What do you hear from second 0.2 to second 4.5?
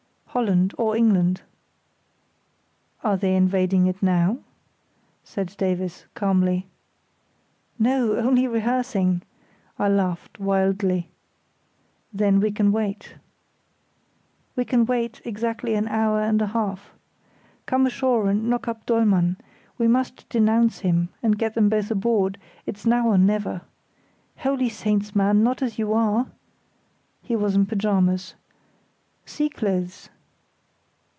"Holland, or England." "Are they invading it now?"